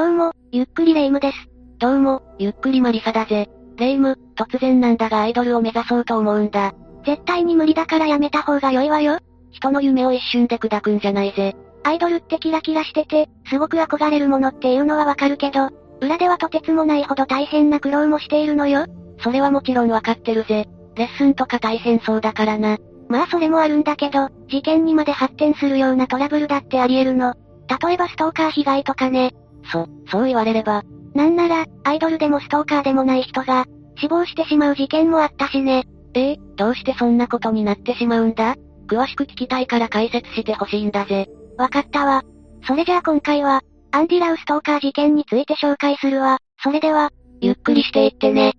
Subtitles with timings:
[0.00, 1.36] どうも、ゆっくりレ夢ムです。
[1.78, 3.50] どうも、ゆっくりマリサだぜ。
[3.76, 6.72] レ夢ム、突然なんだがアイドルを目指そうと思うんだ。
[7.04, 9.18] 絶対に無理だからやめた方が良いわよ。
[9.50, 11.54] 人の夢を一瞬で砕くんじゃないぜ。
[11.84, 15.68] アイドルってキラキラしてて、すごく憧れるものっていうのはわかるけど、
[16.00, 18.86] 裏ではとてつもないほど大変な苦労もしているのよ。
[19.22, 20.66] それはもちろんわかってるぜ。
[20.94, 22.78] レッスンとか大変そうだからな。
[23.10, 27.34] まあそれもあるんだけど、事件にまで発展するようなトラブルだってあり得るの。
[27.84, 29.34] 例えばストーカー被害とかね。
[29.70, 30.82] そ、そう言われれば。
[31.14, 35.84] なんなら、アイドルでもストーカーでもない人が、死亡してしまう事件もあったしね。
[36.14, 38.56] ええどうしてそんなことになってしまうんだ？
[38.88, 41.28] 詳しく聞きたいから解説してほしいんだぜ。
[41.56, 42.22] わかったわ。
[42.66, 43.60] それじゃあ今回は、
[43.92, 46.38] アンディラウストーカー事件について紹介するわ。
[46.62, 47.10] それでは、
[47.40, 48.54] ゆっくりしていってね。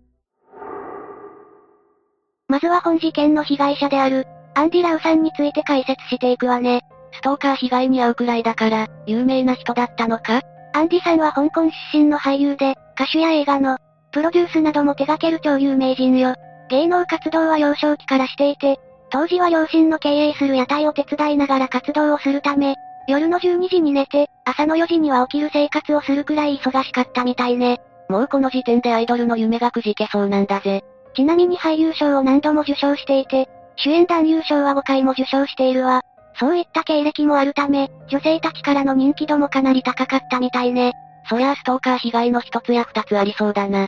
[2.48, 6.82] まずは本事件の被害者である、アンディラウさんについて解説していくわね。
[7.13, 10.41] ストーカー被害に遭うくらいだから、有名な人だったのか？
[10.73, 13.77] アンディさんは香港出身の俳優で、歌手や映画の、
[14.12, 16.35] プロデュースなども手掛ける超有名人よ。
[16.70, 22.76] 芸能活動は幼少期からしていて、当時は両親の経営する屋台を手伝いながら活動をするため、
[23.07, 27.81] 夜の12時に寝て、朝の4時には起きる生活をするくらい忙しかったみたいね。
[28.09, 30.84] もうこの時点でアイドルの夢がくじけそうなんだぜ。
[31.15, 36.01] ちなみに俳優賞を何度も受賞していて、主演男優賞は5回も受賞しているわ。
[36.41, 40.93] そういった経歴もあるため、女性たちからの人気度もかなり高かったみたいね。
[41.29, 43.87] そりゃあストーカー被害の一つや二つありそうだな。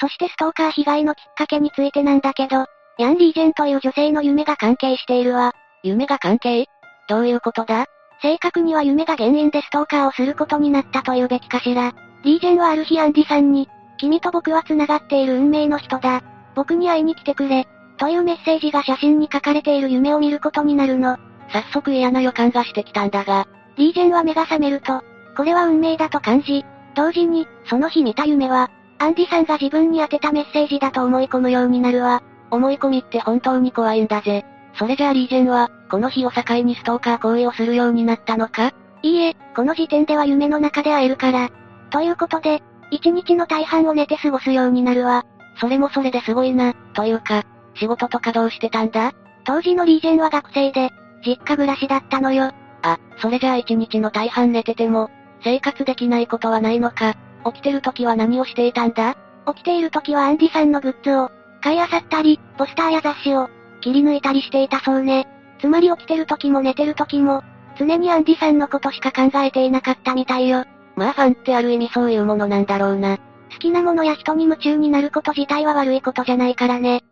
[0.00, 2.66] そしてストーカー被害のきっかけについてなんだけど、
[2.98, 5.52] ヤン・リージェンという女性の夢が関係しているわ。
[5.84, 6.66] 夢が関係？
[7.08, 7.86] どういうことだ？
[8.22, 11.92] 正確には夢が原因でストーカーをすることになったというべきかしら。
[12.24, 16.22] リージェンはある日アンディさんに、君と僕は繋がっている運命の人だ。
[16.56, 17.68] 僕に会いに来てくれ。
[18.02, 21.18] というメッセージが写真に書かれている夢を見ることになるの？
[21.52, 23.46] 早速嫌な予感がしてきたんだが。
[23.76, 25.04] リージェンは目が覚めると、
[25.36, 26.64] これは運命だと感じ、
[26.96, 32.24] 同時に、その日見た夢は、アンディさんが自分に宛てたメッセージだと思い込むようになるわ。
[32.50, 34.44] 思い込みって本当に怖いんだぜ。
[34.74, 38.72] それじゃあリージェンは、この日を境にストーカー行為をするようになったのか？
[39.02, 41.50] いいえ、この時点では夢の中で会えるから。
[41.90, 45.24] ということで、一日の大半を寝て過ごすようになるわ。
[45.60, 47.44] それもそれですごいな、というか、
[47.74, 49.12] 仕事とかどうしてたんだ？
[49.44, 50.90] 当時のリージェンは学生で、
[51.26, 52.52] 実家暮らしだったのよ。
[52.82, 55.10] あ、それじゃあ一日の大半寝てても、
[55.42, 57.14] 生活できないことはないのか。
[57.44, 59.16] 起きてる時は何をしていたんだ？
[59.46, 63.48] 起きている時はアンディさんのグッズを、買い漁ったり、ポスターや雑誌を、
[63.80, 65.26] 切り抜いたりしていたそうね。
[65.60, 67.42] つまり起きてる時も寝てる時も、
[67.78, 70.64] 常にアンディさんのことしか考えていなかったみたいよ。
[70.94, 73.18] まあファンってある意味そういうものなんだろうな。
[73.50, 77.02] 好きなものや人に夢中になること自体は悪いことじゃないからね。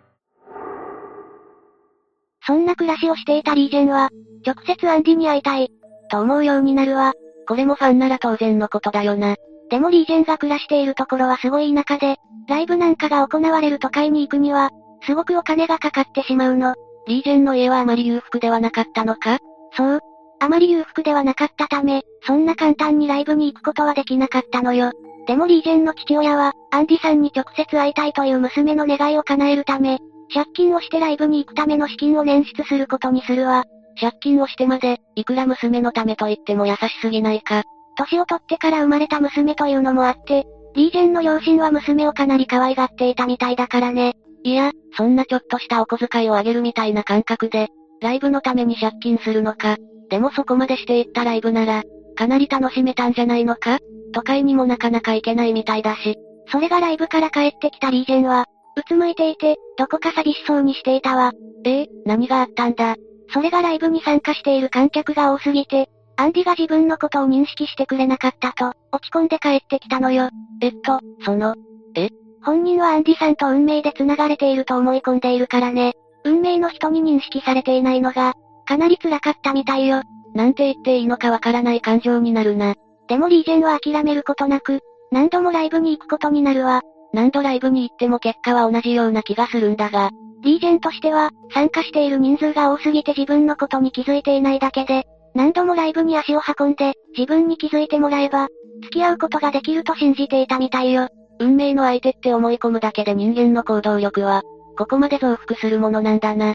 [2.51, 4.09] そんな暮らしをしていたリージェンは、
[4.45, 5.69] 直接アンディに会いたい、
[6.11, 7.13] と思うようになるわ。
[7.47, 9.37] これもファンなら当然のことだよな。
[9.71, 12.17] でもリージェンが暮らしているところはすごい田舎で、
[12.49, 14.71] ライブなんかが行われる都会に行くには、
[15.07, 16.75] すごくお金がかかってしまうの。
[17.07, 19.39] リージェンの家はあまり裕福ではなかったのか？
[19.77, 20.01] そう。
[20.41, 24.91] あまり裕福ではなかったため、そんな簡単にライブに行くことはできなかったのよ。
[25.29, 30.01] でもリージェンの父親は、アンディさんに直接会いたいという娘の願いを叶えるため、
[30.33, 33.65] 借金をしてライブに行くための資金を捻出することにするわ。
[34.01, 37.65] 借金をしてまで、いくら娘のためと言っても優しすぎないか。
[37.97, 44.15] 年を取ってから生まれた娘というのもあって、リージェンの両親は娘をかなり可愛がっていたみたいだからね。
[44.45, 47.69] いや、そんなちょっとしたお小遣いをあげるみたいな感覚で、
[48.01, 49.77] ライブのために借金するのか。
[50.09, 51.83] でもそこまでしていったライブなら、
[52.17, 53.79] かなり楽しめたんじゃないのか？
[54.13, 56.17] 都会にもなかなか行けないみたいだし。
[56.53, 61.33] それがライブから帰ってきたリージェンは、うつむいていて、どこか寂しそうにしていたわ。
[61.65, 62.97] ええ何があったんだ？
[63.33, 70.29] それがライブに参加している観客が多すぎて、アンディが自分のことを認識してくれなかったと、落ち込んで帰ってきたのよ。
[70.61, 71.55] えっと、その、
[71.95, 72.09] え？
[72.43, 75.95] 本人はアンディさんと運命で繋がれていると思い込んでいるからね。
[76.25, 78.35] 運命の人に認識されていないのが、
[78.67, 80.03] かなり辛かったみたいよ。
[80.35, 82.75] なんて言っていいのかわからない感情になるな。
[83.09, 84.81] でもリージェンは諦めることなく、
[85.11, 86.83] 何度もライブに行くことになるわ。
[87.13, 90.11] 何度ライブに行っても結果は同じような気がするんだが。
[90.43, 95.05] リージェンとしては、参加している人数が多すぎて自分のことに気づいていないだけで、
[95.35, 98.49] 何度もライブに足を運んで、自分に気づいてもらえば、
[98.83, 101.09] 付き合うことができると信じていたみたいよ。
[101.39, 104.43] 運命の相手って思い込むだけで人間の行動力は、
[104.77, 106.55] ここまで増幅するものなんだな。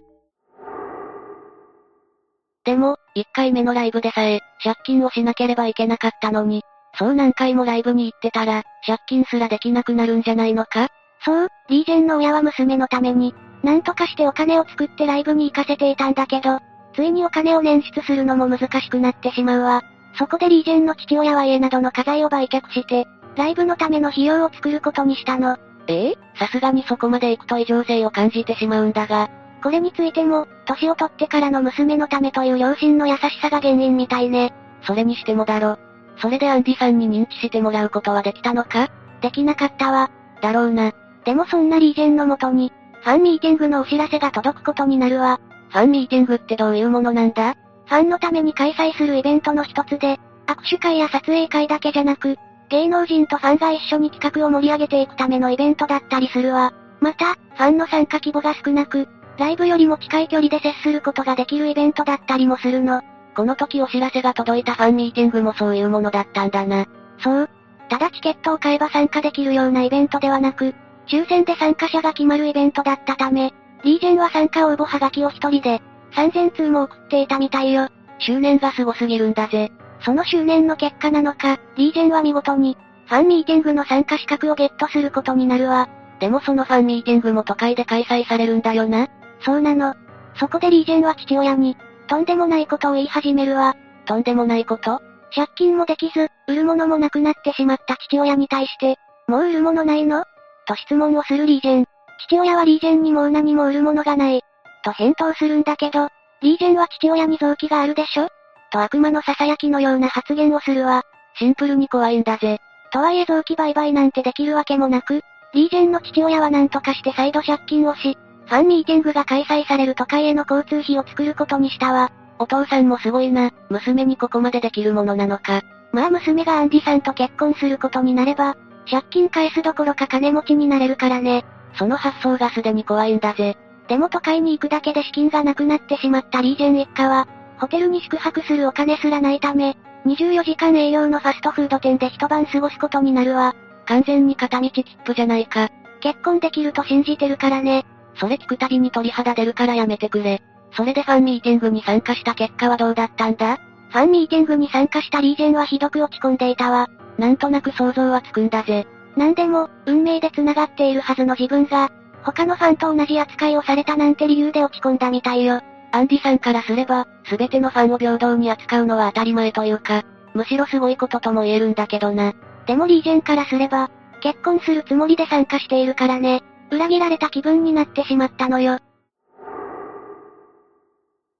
[2.64, 6.64] でも、1回目のライブでさえ、借金をしなければいけなかったのに、
[6.98, 10.88] そう何回もライブに行ってたら、借金すらできなくなるんじゃないのか？
[11.24, 13.34] そう、リージェンの親は娘のために、
[13.64, 16.60] なんとかしてお金を作ってライブに行かせていたんだけど、
[16.94, 19.82] ついにお金を捻出するのも難しくなってしまうわ。
[20.18, 23.06] そこでリージェンの父親は家などの家財を売却して、
[23.36, 25.58] ライブのための費用を作ることにしたの。
[25.88, 26.18] ええ？
[26.40, 29.30] さすがにそこまで行くと異常性を感じてしまうんだが。
[29.62, 34.54] これについても、年を取ってからの娘のためという両親の優しさが原因みたいね。
[34.84, 35.80] それにしてもだろ。
[36.18, 38.90] それでアンディさんに認知してもらうことはできたのか？
[39.22, 40.10] できなかったわ。
[40.42, 40.94] だろうな。
[41.26, 42.72] でもそんなリージェンのもとに、
[43.02, 45.40] ファンミーティングのお知らせが届くことになるわ。
[45.70, 47.56] ファンミーティングってどういうものなんだ？
[47.86, 52.38] ファンのために開催するイベントの一つで、握手会や撮影会だけじゃなく、
[52.70, 56.74] 芸能人とファンが一緒に企画を盛り上げていくためのイベントだったりするわ。
[57.00, 59.08] また、ファンの参加規模が少なく、
[59.38, 63.02] ライブよりも近い距離で接することができるイベントだったりもするの。
[63.36, 66.86] この時お知らせが届いたファンミーティングもそういうものだったんだな。
[67.20, 67.50] そう。
[67.90, 70.74] ただチケットを買えば参加できるようなイベントではなく、
[71.08, 73.54] 抽選で参加者が決まるイベントだったため、
[73.84, 75.82] リージェンは参加応募はがきを一人で、
[76.14, 77.90] 3000通も送っていたみたいよ。
[78.20, 79.72] 執念が凄すぎるんだぜ。
[80.00, 82.78] その執念の結果なのか、リージェンは見事に、
[83.08, 85.90] ファンミーティングの参加資格をゲットすることになるわ。
[86.20, 89.08] でもそのファンミーティングも都会で開催されるんだよな。
[89.42, 89.94] そうなの。
[90.40, 93.76] そこでリージェンは父親に、とんでもないことを言い始めるわ。
[94.06, 95.02] とんでもないこと？
[95.34, 98.98] 借金もできず、売るものもなくなってしまった父親に対して、
[99.28, 100.24] もう売るものないの？
[100.68, 101.86] と質問をするリージェン。
[102.28, 104.42] 父親はリージェンにもう何も売るものがない。
[104.84, 106.10] と返答するんだけど、
[106.42, 108.30] リージェンは父親に臓器があるでしょ？
[108.72, 111.04] と悪魔の囁きのような発言をするわ。
[111.38, 112.60] シンプルに怖いんだぜ。
[112.94, 115.22] とはいえ臓器売買なんてできるわけもなく、
[115.54, 122.12] リージェンの父親は何とかして再度借金をし、ファンミーティングが開催される都会への交通費を作ることにしたわ。
[122.38, 125.62] お父さんもすごいな、娘にここまでできるものなのか。
[125.92, 128.56] まあ娘がアンディさんと結婚することになれば、
[128.90, 131.46] 借金返すどころか金持ちになれるからね。
[131.78, 133.58] その発想がすでに怖いんだぜ。
[133.88, 137.28] でも都会に行くだけで資金がなくなってしまったリージェン一家は、
[137.58, 143.56] ホテルに宿泊するお金すらないため、24時間営業のファストフード店で一晩過ごすことになるわ。
[143.86, 145.70] 完全に片道切符じゃないか。
[146.02, 147.86] 結婚できると信じてるからね。
[148.16, 150.42] それ聞くたびに鳥肌出るからやめてくれ。
[150.72, 153.58] それでファンミーティングに参加した結果はどうだったんだ？
[153.90, 156.90] ファンミーティングに参加したリージェンはひどく落ち込んでいたわ。
[157.18, 158.86] なんとなく想像はつくんだぜ。
[159.16, 161.90] なんでも、運命で繋がっているはずの自分が、
[162.24, 165.62] 他のファンと同じ扱いをされたなんて理由で落ち込んだみたいよ。
[165.92, 170.04] アンディさんからすれば、すべてのファンを平等に扱うのは当たり前というか、
[170.34, 172.34] むしろすごいこととも言えるんだけどな。
[172.66, 173.90] でもリージェンからすれば、
[174.22, 176.44] 結婚するつもりで参加しているからね。
[176.72, 178.80] 裏切られた気分になってしまったのよ。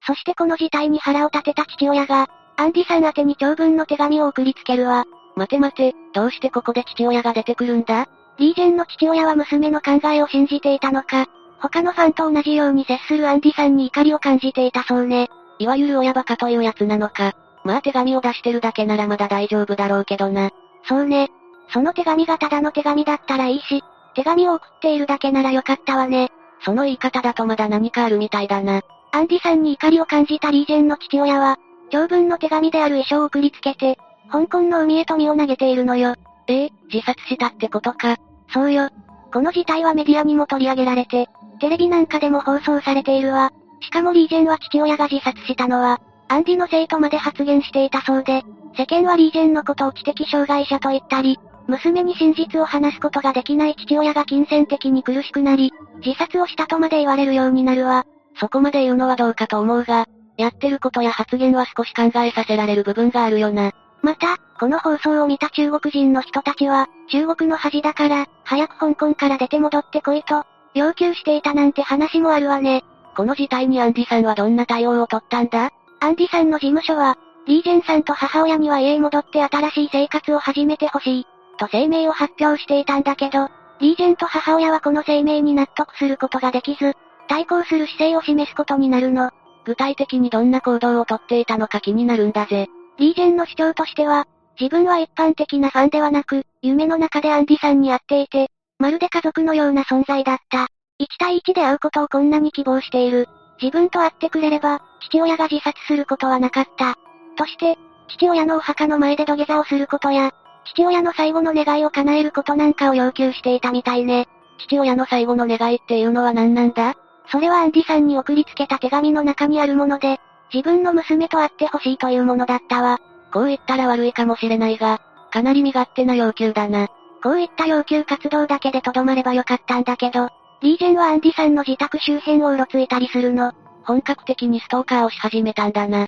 [0.08, 5.06] そしてこの事態に腹を立てた父親が、アンディさん宛てに長文の手紙を送りつけるわ。
[5.36, 8.08] 待て待て、どうしてここで父親が出てくるんだ？
[8.38, 11.28] リージェンの父親は娘の考えを信じていたのか、
[11.60, 15.30] 他のファンと同じように接するアンディさんに怒りを感じていたそうね。
[15.58, 17.34] いわゆる親バカというやつなのか。
[17.64, 20.52] まあ手紙を出してるだけならまだ大丈夫だろうけどな。
[20.84, 21.30] そうね。
[21.70, 23.84] その手紙がただの手紙だったらいいし、
[24.16, 26.30] 手紙を送っているだけならよかったわね。
[26.62, 28.82] その言い方だとまだ何かあるみたいだな。
[29.12, 31.58] アンディさんに怒りを感じたリージェンの父親は、
[31.92, 33.98] 長文の手紙である遺書を送りつけて、
[34.32, 36.16] 香港の海へと身を投げているのよ。
[36.48, 38.18] ええ自殺したってことか。
[38.54, 38.90] そうよ。
[39.32, 41.28] この事態はメディアにも取り上げられて、
[41.60, 43.52] テレビなんかでも放送されているわ。
[43.82, 48.44] しかもリージェンは父親が自殺したのは、アンディのせいとまで発言していたそうで、
[48.78, 55.74] 世間はリージェンのことを知的障害者と言ったり、娘に真実を話すことができない父親が金銭的に苦しくなり、
[56.06, 58.06] 自殺をしたとまで言われるようになるわ。
[58.40, 63.72] そこまで言うのはどうかと思うが、やってることや発言は少し考えさせられる部分があるよな。
[64.02, 70.44] また、この放送を見た中国人の人たちは、中国の恥だから、早く香港から出て戻ってこいと、
[70.76, 72.84] 要求していたなんて話もあるわね。
[73.16, 75.72] この事態にアンディさんはどんな対応を取ったんだ？
[76.02, 86.94] アンディさんの事務所は、リージェンさんと母親には家へ戻って新しい生活を始めてほしい、と声明を発表していたんだけど、リージェンと母親はこの声明に納得することができず、
[87.28, 89.32] 対抗する姿勢を示すことになるの。
[89.66, 92.68] 具体的にどんな行動をとっていたのか気になるんだぜ。
[92.98, 94.28] リージェンの主張としては、
[94.60, 100.68] 自分は一般的なファンではなく、夢の中でアンディさんに会っていて、まるで家族のような存在だった。
[101.00, 103.28] 1対1で会うことをこんなに希望している。
[103.62, 106.96] 自分と会ってくれれば、父親が自殺することはなかった。
[107.36, 110.32] として、父親のお墓の前で土下座をすることや、
[110.66, 114.28] 父親の最後の願いを叶えることなんかを要求していたみたいね。
[114.58, 116.96] 父親の最後の願いっていうのは何なんだ？
[117.32, 120.20] それはアンディさんに送りつけた手紙の中にあるもので、
[120.54, 123.00] 自分の娘と会ってほしいというものだったわ。
[123.34, 126.88] こう言ったら悪いかもしれないが、かなり身勝手な要求だな。
[127.22, 130.30] こういった要求活動だけでとどまればよかったんだけど、
[130.62, 133.52] リージェンはアンディさんの自宅周辺をうろついたりするの。
[133.84, 136.08] 本格的にストーカーをし始めたんだな。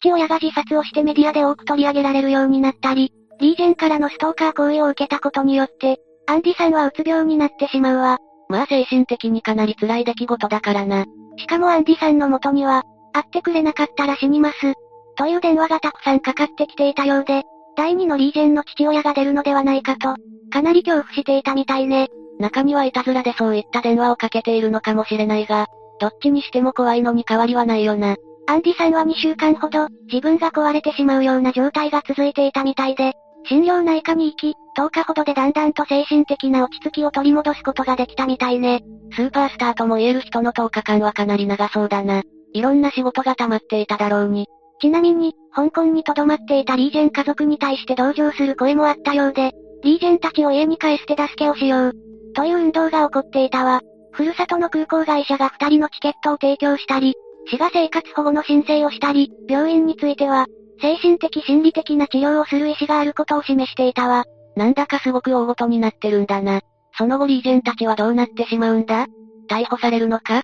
[0.00, 8.18] 父親が自殺をしてメディアで多く取り上げられるようになったり、リーゼンからのストーカー行為を受けたことによって、アンディさんはうつ病になってしまうわ。
[8.48, 11.04] まあ精神的にかなり辛い出来事だからな。
[11.36, 14.74] しかもアンディさんの元には、会ってくれなかったら死にます。
[15.16, 17.42] という電話がたくさんかかってきていたようで、
[17.76, 20.16] 第二のリーゼンの父親が出るのではないかと、
[20.50, 22.08] かなり恐怖していたみたいね。
[22.38, 25.66] 中にはいたずらでそういった電話をかけているのかもしれないが、
[26.00, 28.16] どっちにしても怖いのに変わりはないよな。
[28.48, 33.12] アンディさんは2週間ほど、自分が壊れてしまうような状態が続いていたみたいで、
[33.46, 38.80] 心療内科に行き、10日ほどでだんだんと精神的な落ち着きを取り戻すことができたみたいね。
[39.12, 42.22] スーパースターとも言える人の10日間はかなり長そうだな。
[42.54, 44.46] いろんな仕事が溜まっていただろうに。
[44.80, 49.52] ちなみに、香港に留まっていたリージェン家族に対して同情する声もあったようで、
[49.82, 51.92] リージェンたちを家に帰して助けをしよう。
[52.34, 53.82] という運動が起こっていたわ。
[54.12, 57.14] ふるさとの空港会社が2人のチケットを提供したり、
[57.50, 60.46] 市が生活保護の申請をしたり、病院については、
[60.80, 64.24] 精神的心理的な治療をする意思があることを示していたわ。
[64.56, 66.60] なんだかすごく大ごとになってるんだな。
[66.96, 69.06] その後リージェンたちはどうなってしまうんだ？
[69.48, 70.42] 逮捕されるのか？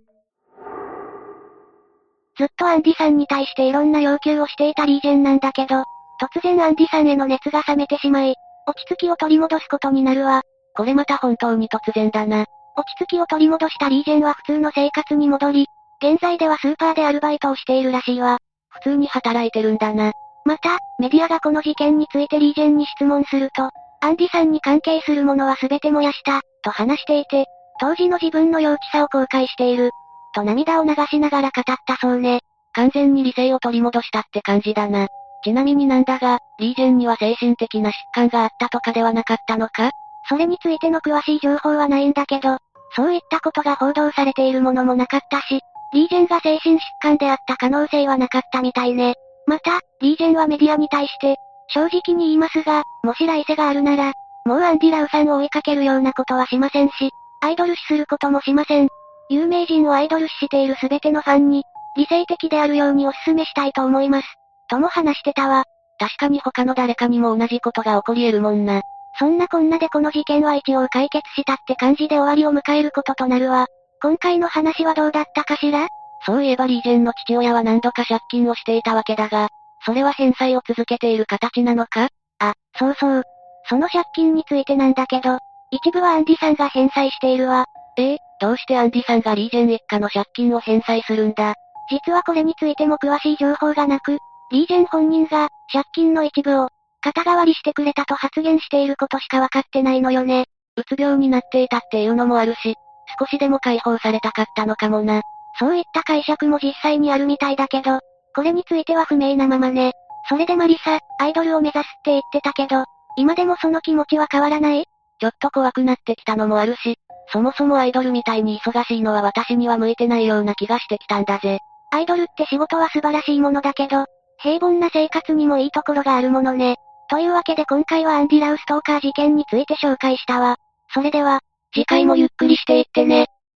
[2.37, 5.85] ずっとアンディさんに対していろんな要求をしていたリージェンなんだけど、
[6.21, 8.35] 突然アンディさんへの熱が冷めてしまい、
[8.67, 10.43] 落ち着きを取り戻すことになるわ。
[10.77, 12.47] これまた本当に突然だな。
[12.77, 15.67] 落ち着きを取り戻したリージェンは普通の生活に戻り、
[16.03, 18.39] 現在ではスーパーでアルバイトをしているらしいわ。
[18.69, 20.13] 普通に働いてるんだな。
[20.45, 23.71] また、メディアがこの事件についてリージェンに質問すると、
[24.01, 27.47] アンディさんに関係するものは全て燃やした、と話していて、
[27.81, 29.91] 当時の自分の幼稚さを後悔している、
[30.35, 32.41] と涙を流しながら語ったそうね。
[32.75, 35.07] 完全に理性を取り戻したって感じだな。
[35.45, 39.91] ちなみになんだが、リージェンには精神的な疾患があったとかではなかったのか？
[40.29, 42.59] それについての詳しい情報はないんだけど、
[42.97, 45.61] そういったことが報道されているものもなかったし、
[45.95, 49.15] リージェンが精神疾患であった可能性はなかったみたいね。
[49.47, 51.37] また、リージェンはメディアに対して、
[51.69, 54.13] 正直に言いますが、もし来世があるなら、
[54.45, 57.11] もうアンディ・ラウさんを追いかけるようなことはしませんし、
[57.41, 58.89] アイドル視することもしません。
[59.31, 61.63] 有名人をアイドル視している全てのファンに、
[61.97, 64.29] 理性的であるようにお勧めしたいと思います。
[64.69, 65.65] とも話してたわ。
[65.99, 68.83] 確かに他の誰かにも同じことが起こり得るもんな。
[69.17, 73.67] そんなこんなでこの事件は一応解決したって感じで終わりを迎えることとなるわ。
[74.05, 75.89] 今回の話はどうだったかしら？
[76.27, 79.49] そういえばリージェンの父親は何度か借金をしていたわけだが、
[79.87, 82.09] それは返済を続けている形なのか？
[82.39, 83.23] あ、そうそう。
[83.67, 85.39] その借金についてなんだけど、
[85.71, 87.65] 一部はアンディさんが返済しているわ。
[87.97, 91.55] ええどうしてアンディさんがリージェン一家の借金を返済するんだ？
[91.91, 94.19] 実はこれについても詳しい情報がなく、
[94.51, 96.69] リージェン本人が、借金の一部を、
[97.01, 100.45] 肩代わりしてくれたと発言していることしかわかってないのよね。
[100.77, 102.75] うつ病になっていたっていうのもあるし、
[103.19, 105.23] 少しでも解放されたかったのかもな。
[105.59, 108.01] そういった解釈も実際にあるみたいだけど、
[108.35, 109.93] これについては不明なままね。
[110.29, 112.85] それでマリサ、アイドルを目指すって言ってたけど、
[113.17, 114.85] 今でもその気持ちは変わらない？
[115.21, 116.97] ちょっと怖くなってきたのもあるし、
[117.33, 121.59] そもそもアイドルみたいに忙しいのは私には向いてないような気がしてきたんだぜ。
[121.93, 124.07] アイドルって仕事は素晴らしいものだけど、
[124.39, 126.77] 平凡な生活にもいいところがあるものね。
[127.09, 130.57] というわけで今回はアンディ・ラウストーカー事件について紹介したわ。
[130.93, 131.41] それでは、
[131.75, 133.27] 次回もゆっくりしていってね。